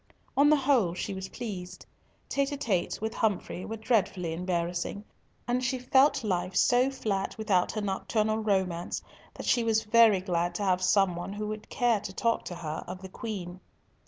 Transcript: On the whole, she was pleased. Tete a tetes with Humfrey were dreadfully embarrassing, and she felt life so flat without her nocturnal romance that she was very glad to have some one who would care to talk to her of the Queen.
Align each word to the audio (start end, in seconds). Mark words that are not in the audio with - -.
On 0.35 0.49
the 0.49 0.55
whole, 0.55 0.95
she 0.95 1.13
was 1.13 1.29
pleased. 1.29 1.85
Tete 2.27 2.51
a 2.53 2.57
tetes 2.57 2.99
with 2.99 3.13
Humfrey 3.13 3.65
were 3.65 3.77
dreadfully 3.77 4.33
embarrassing, 4.33 5.03
and 5.47 5.63
she 5.63 5.77
felt 5.77 6.23
life 6.23 6.55
so 6.55 6.89
flat 6.89 7.37
without 7.37 7.73
her 7.73 7.81
nocturnal 7.81 8.39
romance 8.39 9.03
that 9.35 9.45
she 9.45 9.63
was 9.63 9.83
very 9.83 10.19
glad 10.19 10.55
to 10.55 10.63
have 10.63 10.81
some 10.81 11.15
one 11.15 11.33
who 11.33 11.47
would 11.49 11.69
care 11.69 11.99
to 11.99 12.13
talk 12.13 12.45
to 12.45 12.55
her 12.55 12.83
of 12.87 13.03
the 13.03 13.09
Queen. 13.09 13.59